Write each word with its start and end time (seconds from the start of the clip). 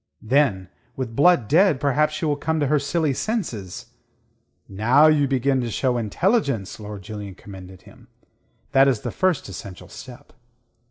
"Then 0.23 0.69
with 0.95 1.15
Blood 1.15 1.47
dead, 1.47 1.79
perhaps 1.79 2.15
she 2.15 2.25
will 2.25 2.35
come 2.35 2.59
to 2.59 2.65
her 2.65 2.79
silly 2.79 3.13
senses." 3.13 3.93
"Now 4.67 5.05
you 5.05 5.27
begin 5.27 5.61
to 5.61 5.69
show 5.69 5.99
intelligence," 5.99 6.79
Lord 6.79 7.03
Julian 7.03 7.35
commended 7.35 7.83
him. 7.83 8.07
"That 8.71 8.87
is 8.87 9.01
the 9.01 9.11
first 9.11 9.47
essential 9.47 9.89
step." 9.89 10.33